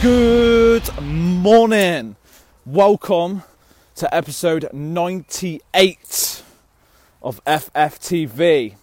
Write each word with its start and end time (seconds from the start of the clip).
Good 0.00 1.02
morning. 1.02 2.14
Welcome 2.64 3.42
to 3.96 4.14
episode 4.14 4.68
98 4.72 6.42
of 7.20 7.44
FFTV. 7.44 8.76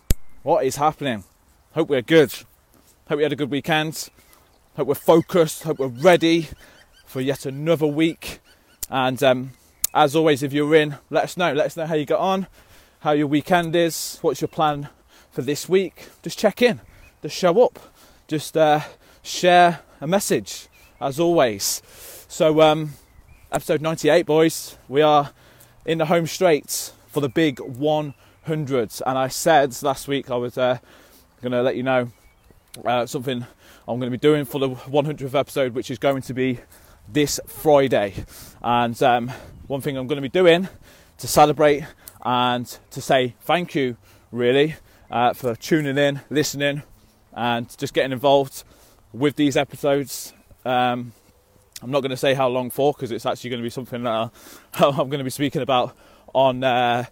What 0.43 0.65
is 0.65 0.75
happening? 0.75 1.23
Hope 1.71 1.87
we're 1.87 2.01
good. 2.01 2.33
Hope 3.07 3.15
we 3.15 3.23
had 3.23 3.31
a 3.31 3.37
good 3.37 3.49
weekend. 3.49 4.09
Hope 4.75 4.89
we're 4.89 4.95
focused. 4.95 5.63
Hope 5.63 5.79
we're 5.79 5.87
ready 5.87 6.49
for 7.05 7.21
yet 7.21 7.45
another 7.45 7.87
week. 7.87 8.39
And 8.89 9.23
um, 9.23 9.51
as 9.93 10.17
always, 10.17 10.43
if 10.43 10.51
you're 10.51 10.75
in, 10.75 10.97
let 11.09 11.23
us 11.23 11.37
know. 11.37 11.53
Let 11.53 11.67
us 11.67 11.77
know 11.77 11.85
how 11.85 11.95
you 11.95 12.05
got 12.05 12.20
on, 12.20 12.47
how 12.99 13.11
your 13.11 13.27
weekend 13.27 13.73
is, 13.73 14.20
what's 14.21 14.41
your 14.41 14.49
plan 14.49 14.89
for 15.31 15.43
this 15.43 15.70
week. 15.70 16.09
Just 16.23 16.37
check 16.37 16.61
in, 16.61 16.81
just 17.21 17.37
show 17.37 17.63
up, 17.63 17.79
just 18.27 18.57
uh, 18.57 18.81
share 19.23 19.79
a 20.01 20.07
message, 20.07 20.67
as 20.99 21.20
always. 21.20 21.81
So, 22.27 22.62
um, 22.62 22.94
episode 23.52 23.81
98, 23.81 24.26
boys, 24.26 24.77
we 24.88 25.02
are 25.02 25.31
in 25.85 25.98
the 25.98 26.05
home 26.05 26.27
straight 26.27 26.91
for 27.08 27.21
the 27.21 27.30
big 27.30 27.58
100s. 27.58 29.02
And 29.05 29.18
I 29.18 29.27
said 29.27 29.82
last 29.84 30.07
week 30.07 30.32
I 30.32 30.35
was 30.35 30.57
uh, 30.57 30.79
going 31.41 31.52
to 31.52 31.62
let 31.62 31.76
you 31.76 31.84
know 31.84 32.12
uh, 32.84 33.05
something 33.05 33.46
I'm 33.87 33.99
going 33.99 34.12
to 34.12 34.18
be 34.18 34.21
doing 34.21 34.46
for 34.46 34.60
the 34.60 34.70
100th 34.70 35.35
episode, 35.35 35.76
which 35.76 35.91
is 35.91 35.98
going 35.99 36.21
to 36.24 36.34
be 36.34 36.60
this 37.07 37.40
Friday. 37.48 38.13
And 38.62 39.02
um, 39.04 39.32
one 39.68 39.82
thing 39.82 39.98
I'm 39.98 40.07
going 40.07 40.18
to 40.18 40.21
be 40.21 40.30
doing 40.30 40.68
to 41.20 41.27
celebrate 41.27 41.84
and 42.24 42.65
to 42.91 43.02
say 43.02 43.35
thank 43.41 43.76
you, 43.76 43.98
really, 44.32 44.76
uh, 45.12 45.34
for 45.34 45.55
tuning 45.55 45.98
in, 45.98 46.21
listening, 46.30 46.84
and 47.32 47.77
just 47.77 47.93
getting 47.93 48.12
involved 48.12 48.63
with 49.13 49.35
these 49.35 49.55
episodes. 49.55 50.34
Um, 50.66 51.13
I'm 51.82 51.91
not 51.91 52.02
going 52.02 52.12
to 52.12 52.18
say 52.18 52.34
how 52.34 52.48
long 52.48 52.71
for 52.71 52.94
because 52.94 53.12
it's 53.12 53.26
actually 53.26 53.52
going 53.52 53.62
to 53.62 53.66
be 53.66 53.70
something 53.70 54.04
that 54.04 54.32
I'm 54.74 54.96
going 54.96 55.20
to 55.20 55.24
be 55.24 55.30
speaking 55.30 55.62
about 55.62 55.96
on 56.34 56.63
uh, 56.63 57.05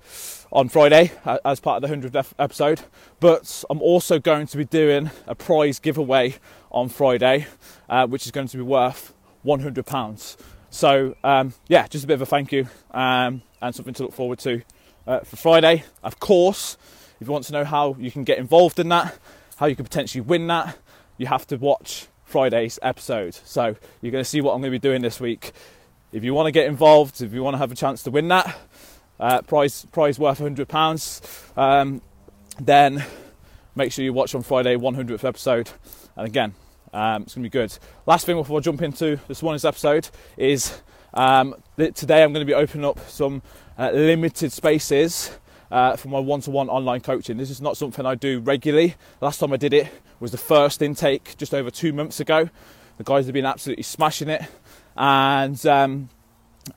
on 0.52 0.70
Friday 0.70 1.12
as 1.46 1.60
part 1.60 1.84
of 1.84 1.90
the 1.90 1.96
100th 1.96 2.34
episode. 2.40 2.82
But 3.20 3.64
I'm 3.70 3.82
also 3.82 4.20
going 4.20 4.48
to 4.48 4.58
be 4.58 4.66
doing 4.66 5.12
a 5.28 5.36
prize 5.36 5.80
giveaway 5.80 6.36
on 6.72 6.90
Friday, 6.90 7.48
uh, 7.88 8.08
which 8.08 8.26
is 8.26 8.32
going 8.32 8.48
to 8.48 8.58
be 8.58 8.64
worth 8.64 9.14
100 9.44 9.86
pounds. 9.86 10.38
So 10.70 11.16
um, 11.24 11.54
yeah, 11.68 11.88
just 11.88 12.04
a 12.04 12.08
bit 12.08 12.16
of 12.16 12.24
a 12.24 12.26
thank 12.26 12.52
you 12.52 12.68
um, 12.92 13.44
and 13.62 13.76
something 13.76 13.94
to 13.96 14.04
look 14.04 14.14
forward 14.14 14.40
to 14.40 14.64
uh, 15.06 15.20
for 15.20 15.36
Friday. 15.36 15.84
Of 16.04 16.20
course, 16.20 16.78
if 17.20 17.28
you 17.28 17.32
want 17.32 17.46
to 17.46 17.54
know 17.54 17.64
how 17.64 17.96
you 18.00 18.10
can 18.12 18.24
get 18.24 18.40
involved 18.40 18.80
in 18.80 18.90
that, 18.90 19.18
how 19.58 19.68
you 19.68 19.76
can 19.76 19.86
potentially 19.86 20.22
win 20.22 20.48
that, 20.48 20.78
you 21.18 21.28
have 21.28 21.46
to 21.48 21.58
watch 21.58 22.08
Friday's 22.34 22.80
episode. 22.82 23.36
So 23.46 23.76
you're 24.02 24.12
going 24.12 24.24
to 24.24 24.28
see 24.28 24.42
what 24.42 24.54
I'm 24.56 24.62
going 24.62 24.72
to 24.72 24.80
be 24.80 24.80
doing 24.80 25.04
this 25.04 25.20
week. 25.20 25.52
If 26.12 26.24
you 26.24 26.34
want 26.34 26.48
to 26.48 26.52
get 26.52 26.66
involved, 26.66 27.22
if 27.22 27.32
you 27.32 27.44
want 27.44 27.54
to 27.54 27.60
have 27.60 27.72
a 27.72 27.76
chance 27.76 28.02
to 28.04 28.10
win 28.10 28.28
that 28.30 28.58
uh, 29.20 29.44
prize, 29.44 29.86
prize 29.92 30.18
worth 30.18 30.40
100 30.40 30.68
pounds, 30.68 31.22
um, 31.56 32.02
then 32.60 33.06
make 33.76 33.92
sure 33.92 34.04
you 34.04 34.14
watch 34.14 34.34
on 34.34 34.42
Friday 34.42 34.76
100th 34.76 35.24
episode. 35.24 35.70
And 36.16 36.26
again, 36.26 36.56
um, 36.92 37.22
it's 37.22 37.36
going 37.36 37.44
to 37.44 37.50
be 37.52 37.52
good. 37.52 37.78
Last 38.08 38.26
thing 38.26 38.36
before 38.36 38.58
I 38.58 38.62
jump 38.62 38.82
into 38.82 39.20
this 39.28 39.44
morning's 39.44 39.64
episode 39.64 40.10
is 40.36 40.82
um, 41.14 41.54
today 41.78 42.24
I'm 42.24 42.34
going 42.34 42.44
to 42.44 42.52
be 42.52 42.56
opening 42.56 42.84
up 42.84 43.00
some 43.12 43.44
uh, 43.78 43.92
limited 43.92 44.52
spaces 44.52 45.38
uh, 45.74 45.96
for 45.96 46.08
my 46.08 46.20
one-to-one 46.20 46.70
online 46.70 47.02
coaching. 47.02 47.38
This 47.38 47.50
is 47.50 47.60
not 47.60 47.76
something 47.78 48.06
I 48.06 48.14
do 48.14 48.40
regularly. 48.40 48.94
Last 49.22 49.40
time 49.40 49.52
I 49.52 49.58
did 49.58 49.74
it 49.74 49.88
was 50.20 50.32
the 50.32 50.38
first 50.38 50.84
intake 50.84 51.36
just 51.36 51.52
over 51.52 51.72
two 51.72 51.92
months 51.92 52.20
ago. 52.20 52.50
The 52.98 53.04
guys 53.04 53.26
have 53.26 53.34
been 53.34 53.48
absolutely 53.48 53.82
smashing 53.82 54.30
it, 54.30 54.44
and 54.96 55.66
um, 55.66 56.10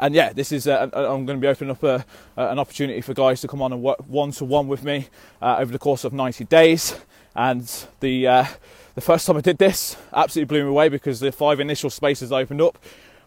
and 0.00 0.14
yeah, 0.14 0.32
this 0.32 0.50
is 0.50 0.66
uh, 0.66 0.88
I'm 0.94 1.26
going 1.26 1.38
to 1.38 1.42
be 1.42 1.46
opening 1.46 1.72
up 1.72 1.82
a, 1.82 2.06
an 2.38 2.58
opportunity 2.58 3.02
for 3.02 3.12
guys 3.12 3.42
to 3.42 3.48
come 3.48 3.60
on 3.60 3.70
and 3.70 3.82
work 3.82 3.98
one-to-one 4.08 4.66
with 4.66 4.82
me 4.82 5.08
uh, 5.42 5.56
over 5.58 5.70
the 5.70 5.78
course 5.78 6.04
of 6.04 6.14
90 6.14 6.44
days. 6.44 6.98
And 7.34 7.70
the 8.00 8.26
uh, 8.26 8.46
the 8.94 9.02
first 9.02 9.26
time 9.26 9.36
I 9.36 9.42
did 9.42 9.58
this, 9.58 9.94
absolutely 10.14 10.48
blew 10.48 10.64
me 10.64 10.70
away 10.70 10.88
because 10.88 11.20
the 11.20 11.30
five 11.30 11.60
initial 11.60 11.90
spaces 11.90 12.32
opened 12.32 12.62
up 12.62 12.78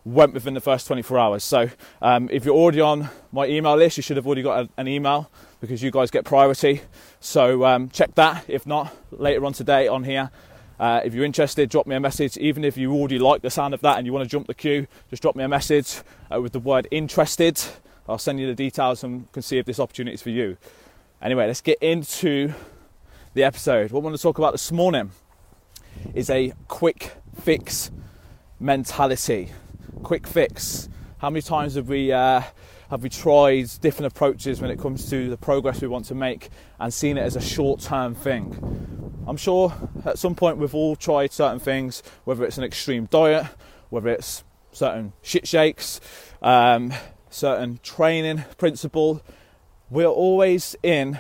went 0.03 0.34
within 0.34 0.56
the 0.56 0.62
first 0.62 0.88
24 0.88 1.19
hours. 1.19 1.44
So 1.44 1.69
um, 2.02 2.28
if 2.31 2.44
you're 2.44 2.56
already 2.56 2.81
on 2.81 3.09
my 3.31 3.46
email 3.46 3.75
list, 3.75 3.97
you 3.97 4.03
should 4.03 4.18
have 4.18 4.25
already 4.25 4.41
got 4.41 4.66
a, 4.66 4.69
an 4.78 4.88
email 4.88 5.29
because 5.62 5.84
you 5.84 5.92
guys 5.92 6.12
get 6.12 6.25
priority. 6.25 6.81
So 7.20 7.66
um, 7.66 7.90
check 7.90 8.16
that. 8.16 8.46
If 8.47 8.66
not, 8.66 8.96
later 9.12 9.46
on 9.46 9.53
today 9.53 9.88
on 9.88 10.03
here. 10.03 10.31
Uh, 10.80 11.02
if 11.03 11.14
you're 11.14 11.25
interested, 11.25 11.70
drop 11.70 11.86
me 11.88 11.96
a 11.96 12.00
message. 12.00 12.38
Even 12.38 12.64
if 12.64 12.78
you 12.78 12.94
already 12.94 13.20
like 13.20 13.42
the 13.42 13.50
sound 13.50 13.74
of 13.74 13.81
that 13.81 13.97
and 13.97 14.06
you 14.06 14.14
want 14.14 14.24
to 14.24 14.30
jump 14.30 14.47
the 14.47 14.53
queue, 14.53 14.88
just 15.09 15.22
drop 15.22 15.36
me 15.36 15.44
a 15.44 15.47
message 15.47 16.02
uh, 16.34 16.40
with 16.40 16.53
the 16.53 16.59
word 16.59 16.88
interested. 16.90 17.62
I'll 18.08 18.18
send 18.18 18.40
you 18.40 18.47
the 18.47 18.56
details 18.56 19.03
and 19.03 19.31
can 19.34 19.42
see 19.42 19.58
if 19.58 19.66
this 19.66 19.80
opportunity 19.80 20.16
is 20.16 20.22
for 20.22 20.30
you. 20.30 20.58
Anyway, 21.22 21.46
let's 21.47 21.62
get 21.62 21.78
into 21.80 22.53
the 23.34 23.44
episode. 23.44 23.91
What 23.91 24.00
I 24.00 24.03
want 24.03 24.16
to 24.16 24.22
talk 24.22 24.38
about 24.38 24.53
this 24.53 24.72
morning 24.72 25.12
is 26.14 26.30
a 26.30 26.53
quick 26.70 27.12
fix 27.41 27.91
mentality. 28.59 29.50
Quick 30.02 30.26
fix. 30.26 30.88
How 31.18 31.30
many 31.30 31.41
times 31.41 31.76
have 31.76 31.90
we 31.90 32.14
uh, 32.14 32.41
have 32.90 33.04
we 33.04 33.10
tried 33.10 33.70
different 33.82 34.12
approaches 34.12 34.62
when 34.62 34.72
it 34.72 34.80
comes 34.80 35.10
to 35.10 35.30
the 35.30 35.38
progress 35.38 35.82
we 35.82 35.88
want 35.88 36.06
to 36.06 36.16
make 36.16 36.50
and 36.80 36.94
seen 36.94 37.18
it 37.18 37.22
as 37.22 37.36
a 37.36 37.42
short-term 37.42 38.16
thing? 38.16 39.24
I'm 39.28 39.38
sure 39.38 39.74
at 40.06 40.18
some 40.18 40.34
point 40.34 40.58
we've 40.58 40.74
all 40.74 40.96
tried 40.96 41.32
certain 41.32 41.60
things, 41.60 42.02
whether 42.24 42.44
it's 42.44 42.58
an 42.58 42.64
extreme 42.64 43.06
diet, 43.06 43.46
whether 43.90 44.10
it's 44.10 44.44
certain 44.72 45.14
shit 45.22 45.48
shakes, 45.48 46.02
um, 46.42 46.92
certain 47.30 47.80
training 47.84 48.44
principle. 48.58 49.22
We're 49.92 50.08
always 50.08 50.76
in, 50.82 51.20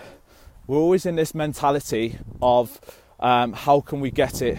we're 0.65 0.77
always 0.77 1.05
in 1.05 1.15
this 1.15 1.35
mentality 1.35 2.17
of 2.41 2.81
um, 3.19 3.53
how 3.53 3.81
can 3.81 3.99
we 3.99 4.09
get 4.09 4.41
it 4.41 4.57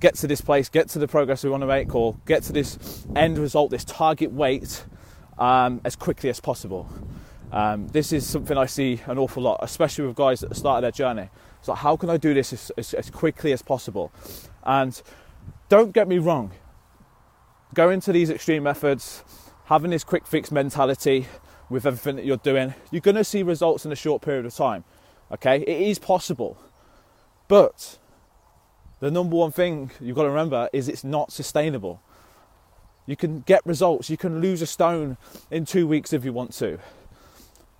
get 0.00 0.16
to 0.16 0.26
this 0.26 0.42
place 0.42 0.68
get 0.68 0.86
to 0.86 0.98
the 0.98 1.08
progress 1.08 1.42
we 1.44 1.48
want 1.48 1.62
to 1.62 1.66
make 1.66 1.94
or 1.94 2.14
get 2.26 2.42
to 2.42 2.52
this 2.52 3.06
end 3.16 3.38
result 3.38 3.70
this 3.70 3.84
target 3.84 4.30
weight 4.30 4.84
um, 5.38 5.80
as 5.84 5.96
quickly 5.96 6.30
as 6.30 6.40
possible. 6.40 6.88
Um, 7.52 7.86
this 7.88 8.12
is 8.12 8.26
something 8.26 8.58
i 8.58 8.66
see 8.66 9.00
an 9.06 9.16
awful 9.16 9.40
lot 9.40 9.60
especially 9.62 10.06
with 10.06 10.16
guys 10.16 10.42
at 10.42 10.48
the 10.48 10.54
start 10.56 10.78
of 10.78 10.82
their 10.82 10.90
journey. 10.90 11.28
So 11.62 11.74
how 11.74 11.96
can 11.96 12.10
i 12.10 12.16
do 12.16 12.34
this 12.34 12.52
as, 12.52 12.72
as, 12.76 12.94
as 12.94 13.10
quickly 13.10 13.52
as 13.52 13.62
possible? 13.62 14.12
And 14.64 15.00
don't 15.68 15.92
get 15.92 16.08
me 16.08 16.18
wrong 16.18 16.52
going 17.74 18.00
to 18.00 18.12
these 18.12 18.30
extreme 18.30 18.62
methods 18.62 19.24
having 19.66 19.90
this 19.90 20.04
quick 20.04 20.26
fix 20.26 20.52
mentality 20.52 21.26
with 21.68 21.86
everything 21.86 22.16
that 22.16 22.24
you're 22.24 22.36
doing 22.36 22.74
you're 22.90 23.00
going 23.00 23.16
to 23.16 23.24
see 23.24 23.42
results 23.42 23.84
in 23.84 23.92
a 23.92 23.96
short 23.96 24.22
period 24.22 24.46
of 24.46 24.54
time 24.54 24.84
okay? 25.32 25.60
It 25.60 25.88
is 25.88 25.98
possible. 25.98 26.56
But 27.48 27.98
the 29.00 29.10
number 29.10 29.36
one 29.36 29.52
thing 29.52 29.90
you've 30.00 30.16
got 30.16 30.22
to 30.22 30.30
remember 30.30 30.68
is 30.72 30.88
it's 30.88 31.04
not 31.04 31.32
sustainable. 31.32 32.00
You 33.06 33.16
can 33.16 33.40
get 33.40 33.64
results, 33.66 34.08
you 34.08 34.16
can 34.16 34.40
lose 34.40 34.62
a 34.62 34.66
stone 34.66 35.16
in 35.50 35.66
two 35.66 35.86
weeks 35.86 36.12
if 36.12 36.24
you 36.24 36.32
want 36.32 36.52
to. 36.54 36.78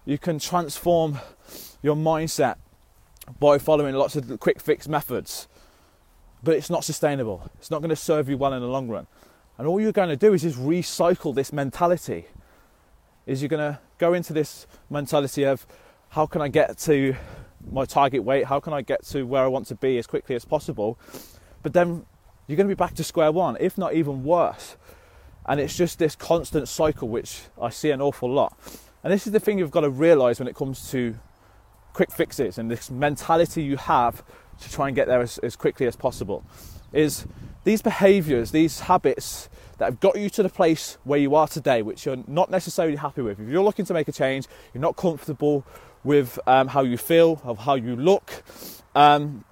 You 0.05 0.19
can 0.19 0.38
transform 0.38 1.19
your 1.82 1.97
mindset 1.97 2.56
by 3.41 3.59
following 3.59 3.94
lots 3.94 4.17
of 4.17 4.38
quick 4.38 4.61
fix 4.61 4.87
methods, 4.87 5.49
but 6.43 6.55
it's 6.55 6.69
not 6.69 6.85
sustainable. 6.85 7.50
It's 7.59 7.71
not 7.71 7.81
going 7.81 7.91
to 7.91 7.97
serve 7.97 8.29
you 8.29 8.37
well 8.37 8.53
in 8.53 8.61
the 8.61 8.69
long 8.69 8.88
run. 8.88 9.06
And 9.56 9.67
all 9.67 9.81
you're 9.81 9.93
going 9.93 10.11
to 10.11 10.17
do 10.17 10.35
is 10.35 10.43
just 10.43 10.59
recycle 10.59 11.35
this 11.35 11.53
mentality. 11.53 12.26
Is 13.26 13.41
you're 13.41 13.49
going 13.49 13.73
to 13.73 13.81
go 13.97 14.12
into 14.12 14.35
this 14.35 14.67
mentality 14.91 15.44
of 15.44 15.67
how 16.11 16.26
can 16.26 16.43
I 16.43 16.49
get 16.49 16.76
to 16.79 17.17
my 17.73 17.87
target 17.87 18.23
weight? 18.23 18.44
How 18.44 18.61
can 18.61 18.75
I 18.75 18.82
get 18.82 19.05
to 19.06 19.25
where 19.25 19.43
I 19.43 19.47
want 19.47 19.67
to 19.69 19.75
be 19.75 19.97
as 19.97 20.06
quickly 20.06 20.37
as 20.37 20.44
possible? 20.44 20.99
But 21.62 21.73
then 21.73 22.05
you're 22.47 22.56
going 22.56 22.69
to 22.69 22.75
be 22.75 22.79
back 22.79 22.94
to 22.97 23.05
square 23.05 23.32
one, 23.32 23.56
if 23.59 23.79
not 23.79 23.94
even 23.94 24.23
worse. 24.23 24.76
And 25.46 25.61
it's 25.61 25.76
just 25.76 25.99
this 25.99 26.17
constant 26.17 26.69
cycle 26.69 27.08
which 27.08 27.43
I 27.61 27.70
see 27.70 27.91
an 27.91 28.00
awful 28.00 28.31
lot. 28.31 28.56
And 29.02 29.12
this 29.12 29.26
is 29.26 29.32
the 29.32 29.41
thing 29.41 29.58
you've 29.58 29.70
got 29.70 29.82
to 29.82 29.91
realize 29.91 30.38
when 30.38 30.49
it 30.49 30.55
comes 30.55 30.91
to 30.91 31.17
quick 31.93 32.11
fixes 32.11 32.58
and 32.58 32.70
this 32.70 32.91
mentality 32.91 33.62
you 33.62 33.76
have 33.76 34.25
to 34.61 34.70
try 34.70 34.88
and 34.88 34.96
get 34.96 35.06
there 35.06 35.20
as, 35.20 35.38
as 35.38 35.56
quickly 35.56 35.87
as 35.87 35.94
possible 35.94 36.44
is 36.93 37.26
these 37.64 37.82
behaviors, 37.82 38.50
these 38.50 38.81
habits 38.81 39.49
that 39.79 39.87
have 39.87 40.00
got 40.00 40.19
you 40.19 40.31
to 40.31 40.43
the 40.43 40.49
place 40.49 40.99
where 41.05 41.19
you 41.19 41.35
are 41.35 41.49
today, 41.49 41.82
which 41.82 42.06
you're 42.06 42.23
not 42.26 42.50
necessarily 42.50 42.97
happy 42.97 43.23
with. 43.23 43.40
If 43.40 43.49
you're 43.49 43.64
looking 43.64 43.85
to 43.87 43.94
make 43.94 44.08
a 44.08 44.12
change, 44.12 44.47
you're 44.73 44.81
not 44.81 44.97
comfortable 44.97 45.67
with 46.05 46.38
um, 46.47 46.69
how 46.69 46.82
you 46.82 46.97
feel, 46.97 47.40
of 47.44 47.58
how 47.58 47.75
you 47.75 47.97
look. 47.97 48.44
Um, 48.94 49.44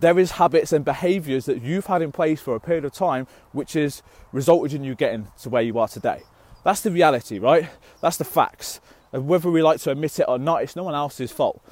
there 0.00 0.18
is 0.18 0.32
habits 0.32 0.72
and 0.72 0.84
behaviours 0.84 1.46
that 1.46 1.62
you've 1.62 1.86
had 1.86 2.02
in 2.02 2.12
place 2.12 2.40
for 2.40 2.54
a 2.54 2.60
period 2.60 2.84
of 2.84 2.92
time, 2.92 3.26
which 3.52 3.74
has 3.74 4.02
resulted 4.32 4.74
in 4.74 4.84
you 4.84 4.94
getting 4.94 5.28
to 5.42 5.48
where 5.48 5.62
you 5.62 5.78
are 5.78 5.88
today. 5.88 6.22
That's 6.64 6.80
the 6.80 6.90
reality, 6.90 7.38
right? 7.38 7.68
That's 8.00 8.16
the 8.16 8.24
facts. 8.24 8.80
And 9.12 9.26
whether 9.26 9.50
we 9.50 9.62
like 9.62 9.80
to 9.80 9.90
admit 9.90 10.18
it 10.18 10.26
or 10.28 10.38
not, 10.38 10.62
it's 10.62 10.76
no 10.76 10.82
one 10.82 10.94
else's 10.94 11.32
fault. 11.32 11.62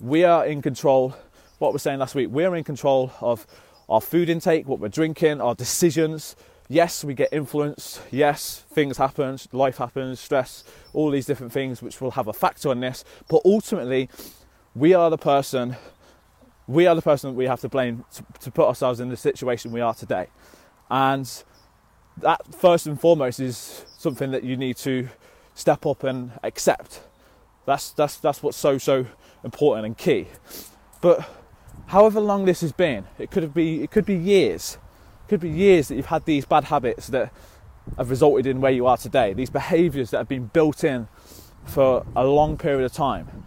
We 0.00 0.24
are 0.24 0.44
in 0.44 0.60
control. 0.60 1.14
What 1.58 1.72
we're 1.72 1.78
saying 1.78 2.00
last 2.00 2.14
week, 2.14 2.28
we 2.30 2.44
are 2.44 2.54
in 2.56 2.64
control 2.64 3.12
of 3.20 3.46
our 3.88 4.00
food 4.00 4.28
intake, 4.28 4.66
what 4.66 4.80
we're 4.80 4.88
drinking, 4.88 5.40
our 5.40 5.54
decisions, 5.54 6.36
yes, 6.68 7.04
we 7.04 7.14
get 7.14 7.28
influenced. 7.32 8.00
Yes, 8.10 8.64
things 8.70 8.96
happen, 8.96 9.38
life 9.52 9.78
happens, 9.78 10.20
stress, 10.20 10.64
all 10.92 11.10
these 11.10 11.26
different 11.26 11.52
things 11.52 11.82
which 11.82 12.00
will 12.00 12.12
have 12.12 12.26
a 12.26 12.32
factor 12.32 12.70
on 12.70 12.80
this. 12.80 13.04
But 13.28 13.42
ultimately, 13.44 14.08
we 14.74 14.94
are 14.94 15.10
the 15.10 15.18
person. 15.18 15.76
We 16.66 16.86
are 16.86 16.94
the 16.94 17.02
person 17.02 17.30
that 17.30 17.36
we 17.36 17.46
have 17.46 17.60
to 17.60 17.68
blame 17.68 18.04
to, 18.14 18.24
to 18.40 18.50
put 18.50 18.66
ourselves 18.66 19.00
in 19.00 19.08
the 19.08 19.16
situation 19.16 19.72
we 19.72 19.80
are 19.80 19.94
today, 19.94 20.28
and 20.90 21.30
that 22.18 22.54
first 22.54 22.86
and 22.86 22.98
foremost 22.98 23.40
is 23.40 23.84
something 23.98 24.30
that 24.30 24.44
you 24.44 24.56
need 24.56 24.76
to 24.78 25.08
step 25.54 25.84
up 25.86 26.04
and 26.04 26.32
accept. 26.42 27.00
That's 27.66 27.90
that's 27.90 28.16
that's 28.16 28.42
what's 28.42 28.56
so 28.56 28.78
so 28.78 29.06
important 29.42 29.86
and 29.86 29.96
key. 29.96 30.28
But 31.00 31.28
however 31.86 32.20
long 32.20 32.44
this 32.44 32.60
has 32.62 32.72
been, 32.72 33.04
it 33.18 33.30
could 33.30 33.52
be 33.52 33.82
it 33.82 33.90
could 33.90 34.06
be 34.06 34.16
years. 34.16 34.78
It 35.24 35.28
could 35.28 35.40
be 35.40 35.50
years 35.50 35.88
that 35.88 35.96
you've 35.96 36.06
had 36.06 36.24
these 36.26 36.44
bad 36.44 36.64
habits 36.64 37.08
that 37.08 37.32
have 37.96 38.10
resulted 38.10 38.46
in 38.46 38.60
where 38.60 38.72
you 38.72 38.86
are 38.86 38.96
today. 38.96 39.32
These 39.32 39.50
behaviours 39.50 40.10
that 40.10 40.18
have 40.18 40.28
been 40.28 40.46
built 40.46 40.84
in 40.84 41.08
for 41.64 42.06
a 42.14 42.24
long 42.24 42.56
period 42.56 42.84
of 42.84 42.92
time. 42.92 43.44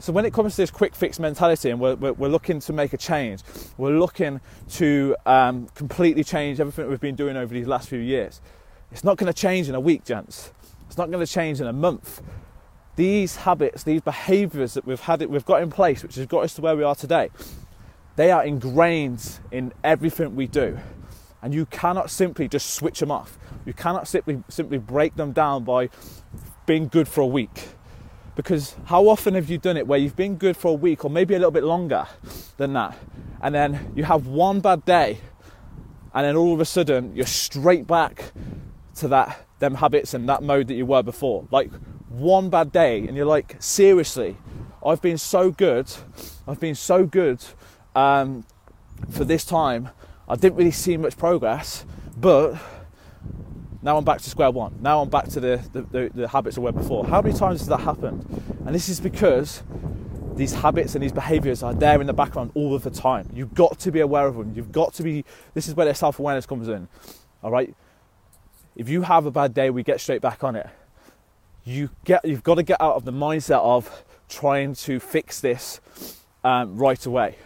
So 0.00 0.14
when 0.14 0.24
it 0.24 0.32
comes 0.32 0.54
to 0.54 0.62
this 0.62 0.70
quick 0.70 0.94
fix 0.94 1.18
mentality, 1.18 1.68
and 1.68 1.78
we're, 1.78 1.94
we're, 1.94 2.28
looking 2.28 2.58
to 2.60 2.72
make 2.72 2.94
a 2.94 2.96
change, 2.96 3.42
we're 3.76 3.98
looking 3.98 4.40
to 4.70 5.14
um, 5.26 5.66
completely 5.74 6.24
change 6.24 6.58
everything 6.58 6.88
we've 6.88 6.98
been 6.98 7.16
doing 7.16 7.36
over 7.36 7.52
these 7.52 7.66
last 7.66 7.90
few 7.90 7.98
years. 7.98 8.40
It's 8.92 9.04
not 9.04 9.18
going 9.18 9.30
to 9.30 9.38
change 9.38 9.68
in 9.68 9.74
a 9.74 9.80
week, 9.80 10.04
gents. 10.06 10.52
It's 10.86 10.96
not 10.96 11.10
going 11.10 11.24
to 11.24 11.30
change 11.30 11.60
in 11.60 11.66
a 11.66 11.72
month. 11.74 12.22
These 12.96 13.36
habits, 13.36 13.84
these 13.84 14.00
behaviours 14.00 14.72
that 14.72 14.86
we've 14.86 15.00
had, 15.00 15.20
we've 15.26 15.44
got 15.44 15.62
in 15.62 15.68
place, 15.68 16.02
which 16.02 16.14
has 16.14 16.24
got 16.24 16.44
us 16.44 16.54
to 16.54 16.62
where 16.62 16.74
we 16.74 16.82
are 16.82 16.94
today, 16.94 17.28
they 18.16 18.30
are 18.30 18.42
ingrained 18.42 19.38
in 19.52 19.70
everything 19.84 20.34
we 20.34 20.46
do, 20.46 20.78
and 21.42 21.52
you 21.52 21.66
cannot 21.66 22.08
simply 22.10 22.48
just 22.48 22.72
switch 22.72 23.00
them 23.00 23.10
off. 23.10 23.38
You 23.66 23.74
cannot 23.74 24.08
simply 24.08 24.42
simply 24.48 24.78
break 24.78 25.16
them 25.16 25.32
down 25.32 25.64
by 25.64 25.90
being 26.64 26.88
good 26.88 27.06
for 27.06 27.20
a 27.20 27.26
week 27.26 27.68
because 28.42 28.74
how 28.86 29.08
often 29.08 29.34
have 29.34 29.50
you 29.50 29.58
done 29.58 29.76
it 29.76 29.86
where 29.86 29.98
you've 29.98 30.16
been 30.16 30.36
good 30.36 30.56
for 30.56 30.68
a 30.68 30.74
week 30.74 31.04
or 31.04 31.10
maybe 31.10 31.34
a 31.34 31.38
little 31.38 31.50
bit 31.50 31.64
longer 31.64 32.06
than 32.56 32.72
that, 32.72 32.96
and 33.42 33.54
then 33.54 33.92
you 33.94 34.04
have 34.04 34.26
one 34.26 34.60
bad 34.60 34.84
day, 34.84 35.18
and 36.14 36.24
then 36.24 36.36
all 36.36 36.54
of 36.54 36.60
a 36.60 36.64
sudden 36.64 37.14
you're 37.14 37.26
straight 37.26 37.86
back 37.86 38.32
to 38.96 39.08
that 39.08 39.46
them 39.60 39.74
habits 39.74 40.14
and 40.14 40.28
that 40.28 40.42
mode 40.42 40.66
that 40.68 40.74
you 40.74 40.86
were 40.86 41.02
before. 41.02 41.46
Like 41.50 41.70
one 42.08 42.50
bad 42.50 42.72
day, 42.72 43.06
and 43.06 43.16
you're 43.16 43.26
like, 43.26 43.56
seriously, 43.60 44.36
I've 44.84 45.02
been 45.02 45.18
so 45.18 45.50
good, 45.50 45.92
I've 46.48 46.58
been 46.60 46.74
so 46.74 47.04
good 47.04 47.44
um, 47.94 48.44
for 49.10 49.24
this 49.24 49.44
time. 49.44 49.90
I 50.28 50.36
didn't 50.36 50.56
really 50.56 50.70
see 50.70 50.96
much 50.96 51.16
progress, 51.18 51.84
but 52.16 52.54
now 53.82 53.96
I'm 53.96 54.04
back 54.04 54.20
to 54.20 54.30
square 54.30 54.50
one. 54.50 54.74
Now 54.80 55.00
I'm 55.00 55.08
back 55.08 55.28
to 55.28 55.40
the, 55.40 55.60
the, 55.72 55.82
the, 55.82 56.10
the 56.14 56.28
habits 56.28 56.58
I 56.58 56.60
were 56.60 56.72
before. 56.72 57.06
How 57.06 57.22
many 57.22 57.36
times 57.36 57.60
has 57.60 57.68
that 57.68 57.80
happened? 57.80 58.24
And 58.66 58.74
this 58.74 58.88
is 58.88 59.00
because 59.00 59.62
these 60.36 60.54
habits 60.54 60.94
and 60.94 61.02
these 61.02 61.12
behaviors 61.12 61.62
are 61.62 61.74
there 61.74 62.00
in 62.00 62.06
the 62.06 62.12
background 62.12 62.50
all 62.54 62.74
of 62.74 62.82
the 62.82 62.90
time. 62.90 63.28
You've 63.34 63.54
got 63.54 63.78
to 63.80 63.90
be 63.90 64.00
aware 64.00 64.26
of 64.26 64.36
them. 64.36 64.52
You've 64.54 64.72
got 64.72 64.94
to 64.94 65.02
be, 65.02 65.24
this 65.54 65.66
is 65.68 65.74
where 65.74 65.86
their 65.86 65.94
self 65.94 66.18
awareness 66.18 66.46
comes 66.46 66.68
in. 66.68 66.88
All 67.42 67.50
right? 67.50 67.74
If 68.76 68.88
you 68.88 69.02
have 69.02 69.26
a 69.26 69.30
bad 69.30 69.54
day, 69.54 69.70
we 69.70 69.82
get 69.82 70.00
straight 70.00 70.20
back 70.20 70.44
on 70.44 70.56
it. 70.56 70.66
You 71.64 71.90
get, 72.04 72.24
you've 72.24 72.42
got 72.42 72.54
to 72.56 72.62
get 72.62 72.80
out 72.80 72.96
of 72.96 73.04
the 73.04 73.12
mindset 73.12 73.60
of 73.60 74.04
trying 74.28 74.74
to 74.74 75.00
fix 75.00 75.40
this 75.40 75.80
um, 76.44 76.76
right 76.76 77.04
away 77.04 77.36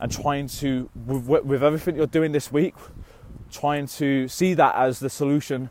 and 0.00 0.10
trying 0.10 0.48
to, 0.48 0.90
with, 1.06 1.44
with 1.44 1.62
everything 1.62 1.96
you're 1.96 2.06
doing 2.06 2.32
this 2.32 2.50
week, 2.50 2.74
trying 3.50 3.86
to 3.86 4.28
see 4.28 4.54
that 4.54 4.74
as 4.74 5.00
the 5.00 5.10
solution, 5.10 5.70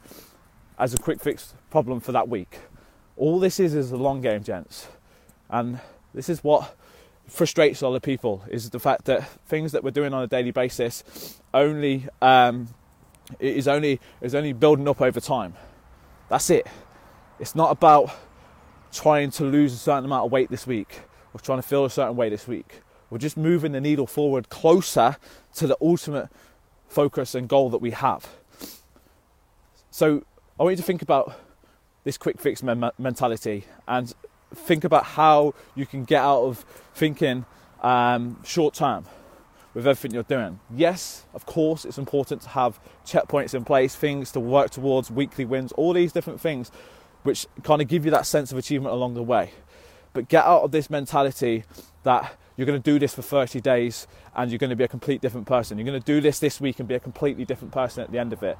as 0.77 0.93
a 0.93 0.97
quick 0.97 1.19
fix 1.19 1.53
problem 1.69 1.99
for 1.99 2.11
that 2.11 2.27
week. 2.27 2.59
All 3.17 3.39
this 3.39 3.59
is 3.59 3.73
is 3.73 3.91
a 3.91 3.97
long 3.97 4.21
game, 4.21 4.43
gents, 4.43 4.87
and 5.49 5.79
this 6.13 6.29
is 6.29 6.43
what 6.43 6.75
frustrates 7.27 7.81
a 7.81 7.87
lot 7.87 7.95
of 7.95 8.01
people 8.01 8.43
is 8.49 8.69
the 8.69 8.79
fact 8.79 9.05
that 9.05 9.27
things 9.47 9.71
that 9.71 9.83
we're 9.83 9.91
doing 9.91 10.13
on 10.13 10.21
a 10.21 10.27
daily 10.27 10.51
basis 10.51 11.39
only 11.53 12.07
um, 12.21 12.67
is 13.39 13.67
only 13.67 13.99
is 14.21 14.35
only 14.35 14.53
building 14.53 14.87
up 14.87 15.01
over 15.01 15.19
time. 15.19 15.55
That's 16.29 16.49
it. 16.49 16.67
It's 17.39 17.55
not 17.55 17.71
about 17.71 18.11
trying 18.91 19.31
to 19.31 19.43
lose 19.43 19.73
a 19.73 19.77
certain 19.77 20.05
amount 20.05 20.25
of 20.25 20.31
weight 20.31 20.49
this 20.49 20.65
week 20.65 21.01
or 21.33 21.39
trying 21.39 21.57
to 21.57 21.67
feel 21.67 21.85
a 21.85 21.89
certain 21.89 22.15
way 22.15 22.29
this 22.29 22.47
week. 22.47 22.81
We're 23.09 23.17
just 23.17 23.37
moving 23.37 23.73
the 23.73 23.81
needle 23.81 24.07
forward 24.07 24.49
closer 24.49 25.17
to 25.55 25.67
the 25.67 25.77
ultimate 25.81 26.29
focus 26.95 27.35
and 27.35 27.49
goal 27.49 27.69
that 27.69 27.79
we 27.79 27.91
have. 27.91 28.25
So 29.91 30.23
I 30.57 30.63
want 30.63 30.73
you 30.73 30.77
to 30.77 30.83
think 30.83 31.01
about 31.01 31.37
this 32.05 32.17
quick 32.17 32.39
fix 32.39 32.63
mentality 32.63 33.65
and 33.85 34.13
think 34.53 34.85
about 34.85 35.03
how 35.03 35.53
you 35.75 35.85
can 35.85 36.05
get 36.05 36.21
out 36.21 36.43
of 36.43 36.65
thinking 36.93 37.45
um, 37.81 38.41
short 38.45 38.73
term 38.73 39.05
with 39.73 39.85
everything 39.85 40.13
you're 40.13 40.23
doing. 40.23 40.61
Yes, 40.73 41.25
of 41.33 41.45
course, 41.45 41.83
it's 41.83 41.97
important 41.97 42.41
to 42.43 42.49
have 42.49 42.79
checkpoints 43.05 43.53
in 43.53 43.65
place, 43.65 43.93
things 43.93 44.31
to 44.31 44.39
work 44.39 44.71
towards, 44.71 45.11
weekly 45.11 45.43
wins, 45.43 45.73
all 45.73 45.91
these 45.91 46.13
different 46.13 46.39
things 46.39 46.71
which 47.23 47.45
kind 47.63 47.81
of 47.81 47.89
give 47.89 48.05
you 48.05 48.11
that 48.11 48.25
sense 48.25 48.53
of 48.53 48.57
achievement 48.57 48.93
along 48.93 49.15
the 49.15 49.23
way. 49.23 49.51
But 50.13 50.29
get 50.29 50.45
out 50.45 50.61
of 50.61 50.71
this 50.71 50.89
mentality 50.89 51.65
that 52.03 52.37
you're 52.57 52.65
going 52.65 52.81
to 52.81 52.91
do 52.91 52.99
this 52.99 53.13
for 53.13 53.21
30 53.21 53.61
days 53.61 54.07
and 54.35 54.49
you're 54.49 54.57
going 54.57 54.69
to 54.69 54.75
be 54.75 54.83
a 54.83 54.87
complete 54.87 55.21
different 55.21 55.47
person. 55.47 55.77
You're 55.77 55.85
going 55.85 55.99
to 55.99 56.05
do 56.05 56.21
this 56.21 56.39
this 56.39 56.61
week 56.61 56.79
and 56.79 56.87
be 56.87 56.95
a 56.95 56.99
completely 56.99 57.45
different 57.45 57.73
person 57.73 58.03
at 58.03 58.11
the 58.11 58.17
end 58.17 58.33
of 58.33 58.43
it. 58.43 58.57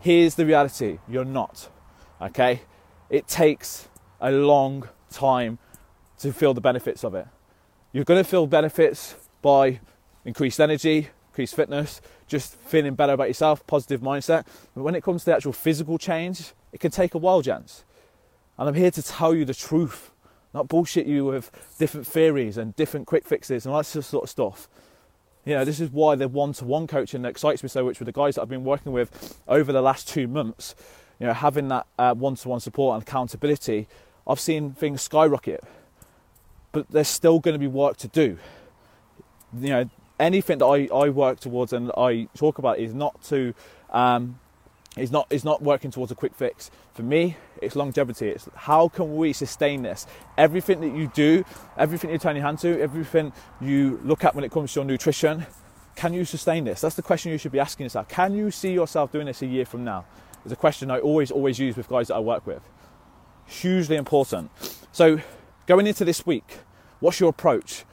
Here's 0.00 0.34
the 0.34 0.46
reality 0.46 0.98
you're 1.08 1.24
not. 1.24 1.68
Okay? 2.20 2.62
It 3.10 3.28
takes 3.28 3.88
a 4.20 4.30
long 4.30 4.88
time 5.10 5.58
to 6.18 6.32
feel 6.32 6.54
the 6.54 6.60
benefits 6.60 7.04
of 7.04 7.14
it. 7.14 7.26
You're 7.92 8.04
going 8.04 8.22
to 8.22 8.28
feel 8.28 8.46
benefits 8.46 9.14
by 9.40 9.80
increased 10.24 10.60
energy, 10.60 11.08
increased 11.30 11.54
fitness, 11.54 12.00
just 12.26 12.54
feeling 12.54 12.94
better 12.94 13.12
about 13.12 13.28
yourself, 13.28 13.66
positive 13.66 14.00
mindset. 14.00 14.44
But 14.74 14.82
when 14.82 14.94
it 14.94 15.02
comes 15.02 15.22
to 15.22 15.26
the 15.26 15.36
actual 15.36 15.52
physical 15.52 15.96
change, 15.96 16.52
it 16.72 16.80
can 16.80 16.90
take 16.90 17.14
a 17.14 17.18
while, 17.18 17.40
gents. 17.40 17.84
And 18.58 18.68
I'm 18.68 18.74
here 18.74 18.90
to 18.90 19.02
tell 19.02 19.34
you 19.34 19.44
the 19.44 19.54
truth 19.54 20.10
not 20.58 20.68
bullshit 20.68 21.06
you 21.06 21.24
with 21.24 21.50
different 21.78 22.06
theories 22.06 22.58
and 22.58 22.76
different 22.76 23.06
quick 23.06 23.24
fixes 23.24 23.64
and 23.64 23.74
all 23.74 23.80
that 23.80 23.84
sort 23.84 24.24
of 24.24 24.30
stuff. 24.30 24.68
You 25.44 25.54
know, 25.54 25.64
this 25.64 25.80
is 25.80 25.90
why 25.90 26.14
the 26.14 26.28
one-to-one 26.28 26.86
coaching 26.86 27.24
excites 27.24 27.62
me 27.62 27.68
so 27.68 27.84
much 27.84 27.98
with 27.98 28.06
the 28.06 28.12
guys 28.12 28.34
that 28.34 28.42
I've 28.42 28.48
been 28.48 28.64
working 28.64 28.92
with 28.92 29.40
over 29.48 29.72
the 29.72 29.80
last 29.80 30.06
two 30.08 30.28
months. 30.28 30.74
You 31.18 31.28
know, 31.28 31.32
having 31.32 31.68
that 31.68 31.86
uh, 31.98 32.14
one-to-one 32.14 32.60
support 32.60 32.94
and 32.94 33.02
accountability, 33.02 33.88
I've 34.26 34.40
seen 34.40 34.72
things 34.72 35.00
skyrocket. 35.00 35.64
But 36.72 36.90
there's 36.90 37.08
still 37.08 37.38
going 37.38 37.54
to 37.54 37.58
be 37.58 37.66
work 37.66 37.96
to 37.98 38.08
do. 38.08 38.38
You 39.58 39.70
know, 39.70 39.90
anything 40.20 40.58
that 40.58 40.66
I, 40.66 40.88
I 40.94 41.08
work 41.08 41.40
towards 41.40 41.72
and 41.72 41.90
I 41.96 42.28
talk 42.36 42.58
about 42.58 42.78
is 42.78 42.92
not 42.92 43.22
to 43.24 43.54
um, 43.90 44.38
is 44.96 45.10
not 45.12 45.26
is 45.30 45.44
not 45.44 45.62
working 45.62 45.90
towards 45.90 46.10
a 46.10 46.14
quick 46.14 46.34
fix. 46.34 46.70
For 46.94 47.02
me, 47.02 47.36
it's 47.62 47.76
longevity. 47.76 48.28
It's 48.28 48.48
how 48.54 48.88
can 48.88 49.16
we 49.16 49.32
sustain 49.32 49.82
this? 49.82 50.06
Everything 50.36 50.80
that 50.80 50.96
you 50.96 51.10
do, 51.14 51.44
everything 51.76 52.10
you 52.10 52.18
turn 52.18 52.36
your 52.36 52.44
hand 52.44 52.58
to, 52.60 52.80
everything 52.80 53.32
you 53.60 54.00
look 54.04 54.24
at 54.24 54.34
when 54.34 54.44
it 54.44 54.50
comes 54.50 54.72
to 54.72 54.80
your 54.80 54.84
nutrition, 54.84 55.46
can 55.94 56.12
you 56.12 56.24
sustain 56.24 56.64
this? 56.64 56.80
That's 56.80 56.94
the 56.94 57.02
question 57.02 57.32
you 57.32 57.38
should 57.38 57.52
be 57.52 57.60
asking 57.60 57.84
yourself. 57.84 58.08
Can 58.08 58.34
you 58.34 58.50
see 58.50 58.72
yourself 58.72 59.12
doing 59.12 59.26
this 59.26 59.42
a 59.42 59.46
year 59.46 59.66
from 59.66 59.84
now? 59.84 60.04
It's 60.44 60.52
a 60.52 60.56
question 60.56 60.90
I 60.90 61.00
always 61.00 61.30
always 61.30 61.58
use 61.58 61.76
with 61.76 61.88
guys 61.88 62.08
that 62.08 62.14
I 62.14 62.20
work 62.20 62.46
with. 62.46 62.62
Hugely 63.46 63.96
important. 63.96 64.50
So 64.92 65.20
going 65.66 65.86
into 65.86 66.04
this 66.04 66.24
week, 66.24 66.58
what's 67.00 67.20
your 67.20 67.30
approach? 67.30 67.84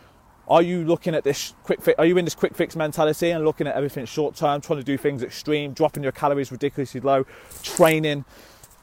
Are 0.48 0.62
you 0.62 0.84
looking 0.84 1.16
at 1.16 1.24
this 1.24 1.56
quick 1.64 1.82
fix? 1.82 1.98
Are 1.98 2.06
you 2.06 2.18
in 2.18 2.26
this 2.26 2.36
quick 2.36 2.56
fix 2.56 2.76
mentality 2.76 3.32
and 3.32 3.44
looking 3.44 3.66
at 3.66 3.76
everything 3.76 4.06
short 4.06 4.36
term, 4.36 4.62
trying 4.62 4.80
to 4.80 4.86
do 4.86 4.98
things 4.98 5.24
extreme, 5.24 5.74
dropping 5.74 6.04
your 6.04 6.12
calories 6.12 6.52
ridiculously 6.52 7.02
low, 7.02 7.26
training 7.64 8.26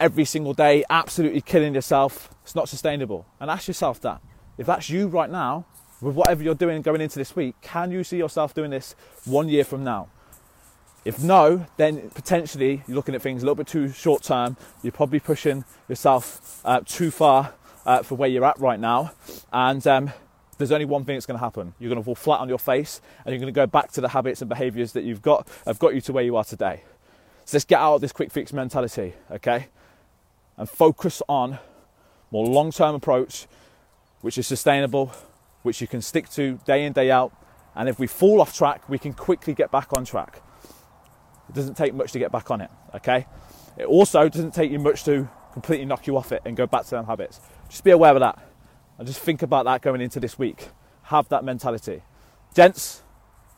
every 0.00 0.24
single 0.24 0.54
day, 0.54 0.84
absolutely 0.90 1.40
killing 1.40 1.74
yourself? 1.74 2.30
It's 2.42 2.56
not 2.56 2.68
sustainable. 2.68 3.26
And 3.38 3.48
ask 3.48 3.68
yourself 3.68 4.00
that. 4.00 4.20
If 4.58 4.66
that's 4.66 4.90
you 4.90 5.06
right 5.06 5.30
now, 5.30 5.64
with 6.00 6.16
whatever 6.16 6.42
you're 6.42 6.56
doing 6.56 6.82
going 6.82 7.00
into 7.00 7.18
this 7.18 7.36
week, 7.36 7.54
can 7.60 7.92
you 7.92 8.02
see 8.02 8.18
yourself 8.18 8.54
doing 8.54 8.70
this 8.70 8.96
one 9.24 9.48
year 9.48 9.64
from 9.64 9.84
now? 9.84 10.08
If 11.04 11.22
no, 11.22 11.66
then 11.76 12.10
potentially 12.10 12.82
you're 12.86 12.96
looking 12.96 13.14
at 13.14 13.22
things 13.22 13.42
a 13.42 13.46
little 13.46 13.56
bit 13.56 13.68
too 13.68 13.90
short 13.92 14.24
term. 14.24 14.56
You're 14.82 14.92
probably 14.92 15.20
pushing 15.20 15.64
yourself 15.88 16.60
uh, 16.64 16.80
too 16.84 17.12
far 17.12 17.54
uh, 17.86 18.02
for 18.02 18.16
where 18.16 18.28
you're 18.28 18.44
at 18.44 18.58
right 18.58 18.78
now. 18.78 19.12
And 19.52 19.84
um, 19.86 20.12
there's 20.62 20.72
only 20.72 20.84
one 20.84 21.04
thing 21.04 21.16
that's 21.16 21.26
going 21.26 21.38
to 21.38 21.44
happen. 21.44 21.74
You're 21.78 21.88
going 21.88 22.00
to 22.00 22.04
fall 22.04 22.14
flat 22.14 22.40
on 22.40 22.48
your 22.48 22.58
face 22.58 23.00
and 23.24 23.32
you're 23.32 23.40
going 23.40 23.52
to 23.52 23.58
go 23.58 23.66
back 23.66 23.92
to 23.92 24.00
the 24.00 24.08
habits 24.08 24.40
and 24.40 24.48
behaviors 24.48 24.92
that 24.92 25.04
you've 25.04 25.22
got 25.22 25.48
have 25.66 25.78
got 25.78 25.94
you 25.94 26.00
to 26.02 26.12
where 26.12 26.24
you 26.24 26.36
are 26.36 26.44
today. 26.44 26.82
So 27.44 27.56
let's 27.56 27.64
get 27.64 27.80
out 27.80 27.96
of 27.96 28.00
this 28.00 28.12
quick 28.12 28.30
fix 28.30 28.52
mentality, 28.52 29.14
okay? 29.30 29.66
And 30.56 30.68
focus 30.68 31.22
on 31.28 31.58
more 32.30 32.46
long-term 32.46 32.94
approach 32.94 33.46
which 34.22 34.38
is 34.38 34.46
sustainable, 34.46 35.12
which 35.62 35.80
you 35.80 35.86
can 35.86 36.00
stick 36.00 36.30
to 36.30 36.58
day 36.64 36.84
in 36.84 36.92
day 36.92 37.10
out, 37.10 37.32
and 37.74 37.88
if 37.88 37.98
we 37.98 38.06
fall 38.06 38.40
off 38.40 38.56
track, 38.56 38.88
we 38.88 38.98
can 38.98 39.12
quickly 39.12 39.52
get 39.52 39.70
back 39.70 39.92
on 39.96 40.04
track. 40.04 40.40
It 41.48 41.54
doesn't 41.54 41.76
take 41.76 41.92
much 41.92 42.12
to 42.12 42.18
get 42.18 42.32
back 42.32 42.50
on 42.50 42.60
it, 42.60 42.70
okay? 42.94 43.26
It 43.76 43.84
also 43.84 44.28
doesn't 44.28 44.54
take 44.54 44.70
you 44.70 44.78
much 44.78 45.04
to 45.04 45.28
completely 45.52 45.84
knock 45.84 46.06
you 46.06 46.16
off 46.16 46.32
it 46.32 46.42
and 46.44 46.56
go 46.56 46.66
back 46.66 46.84
to 46.84 46.90
them 46.90 47.04
habits. 47.04 47.40
Just 47.68 47.84
be 47.84 47.90
aware 47.90 48.14
of 48.14 48.20
that. 48.20 48.38
And 48.98 49.06
just 49.06 49.20
think 49.20 49.42
about 49.42 49.64
that 49.64 49.82
going 49.82 50.00
into 50.00 50.20
this 50.20 50.38
week. 50.38 50.68
Have 51.04 51.28
that 51.30 51.44
mentality. 51.44 52.02
Gents, 52.54 53.02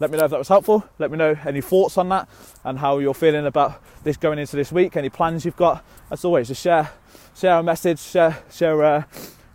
let 0.01 0.11
me 0.11 0.19
know 0.19 0.25
if 0.25 0.31
that 0.31 0.39
was 0.39 0.49
helpful. 0.49 0.85
Let 0.99 1.11
me 1.11 1.19
know 1.19 1.37
any 1.47 1.61
thoughts 1.61 1.99
on 1.99 2.09
that 2.09 2.29
and 2.65 2.79
how 2.79 2.99
you're 2.99 3.15
feeling 3.15 3.47
about 3.47 3.83
this 4.03 4.17
going 4.17 4.39
into 4.39 4.57
this 4.57 4.73
week. 4.73 4.97
Any 4.97 5.09
plans 5.09 5.45
you've 5.45 5.57
got. 5.57 5.85
As 6.11 6.25
always, 6.25 6.49
just 6.49 6.63
share, 6.63 6.91
share 7.37 7.59
a 7.59 7.63
message. 7.63 8.01
Share, 8.01 8.43
share. 8.51 8.83
Uh, 8.83 9.05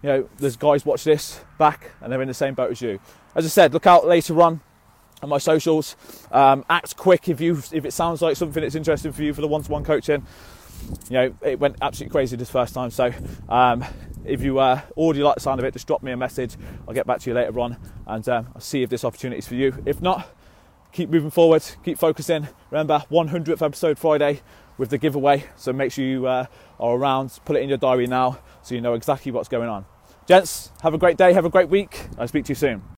you 0.02 0.10
know, 0.10 0.30
there's 0.38 0.56
guys 0.56 0.86
watch 0.86 1.04
this 1.04 1.42
back 1.58 1.92
and 2.02 2.12
they're 2.12 2.22
in 2.22 2.28
the 2.28 2.34
same 2.34 2.54
boat 2.54 2.72
as 2.72 2.82
you. 2.82 3.00
As 3.36 3.46
I 3.46 3.50
said, 3.50 3.74
look 3.74 3.86
out 3.86 4.08
later 4.08 4.42
on 4.42 4.62
on 5.22 5.30
my 5.30 5.38
socials. 5.38 5.96
Um, 6.32 6.64
act 6.70 6.96
quick 6.96 7.28
if 7.28 7.42
you 7.42 7.62
if 7.72 7.86
it 7.86 7.92
sounds 7.92 8.22
like 8.22 8.38
something 8.38 8.62
that's 8.62 8.76
interesting 8.76 9.12
for 9.12 9.24
you 9.24 9.34
for 9.34 9.42
the 9.42 9.48
one-to-one 9.48 9.84
coaching. 9.84 10.26
You 11.10 11.14
know, 11.14 11.36
it 11.42 11.60
went 11.60 11.76
absolutely 11.82 12.14
crazy 12.14 12.38
this 12.38 12.50
first 12.50 12.74
time. 12.74 12.92
So 12.92 13.12
um, 13.50 13.84
if 14.26 14.42
you 14.42 14.60
uh, 14.60 14.82
already 14.98 15.24
like 15.24 15.36
the 15.36 15.42
sound 15.42 15.60
of 15.60 15.66
it, 15.66 15.74
just 15.74 15.88
drop 15.88 16.04
me 16.04 16.12
a 16.12 16.18
message. 16.18 16.56
I'll 16.88 16.94
get 16.94 17.08
back 17.08 17.20
to 17.22 17.30
you 17.30 17.34
later 17.34 17.60
on, 17.60 17.78
and 18.08 18.28
um, 18.30 18.48
I'll 18.56 18.62
see 18.62 18.84
if 18.84 18.90
this 18.90 19.04
opportunity 19.04 19.40
is 19.40 19.48
for 19.48 19.56
you. 19.56 19.82
If 19.86 20.02
not, 20.02 20.30
keep 20.92 21.10
moving 21.10 21.32
forward, 21.32 21.64
keep 21.84 21.98
focusing. 21.98 22.48
Remember, 22.72 23.04
100th 23.12 23.62
episode 23.62 23.98
Friday 23.98 24.42
with 24.78 24.90
the 24.90 24.98
giveaway. 24.98 25.46
So 25.56 25.74
make 25.74 25.92
sure 25.92 26.06
you 26.06 26.28
uh, 26.28 26.46
are 26.80 26.96
around. 26.96 27.40
Put 27.46 27.56
it 27.56 27.62
in 27.62 27.70
your 27.70 27.78
diary 27.78 28.08
now, 28.08 28.40
so 28.62 28.76
you 28.76 28.82
know 28.82 28.94
exactly 28.94 29.32
what's 29.32 29.50
going 29.50 29.70
on. 29.70 29.86
Gents, 30.28 30.72
have 30.82 30.94
a 30.94 30.98
great 30.98 31.18
day. 31.18 31.34
Have 31.34 31.46
a 31.46 31.50
great 31.50 31.70
week. 31.70 32.08
I'll 32.18 32.28
speak 32.28 32.46
to 32.46 32.50
you 32.50 32.56
soon. 32.56 32.82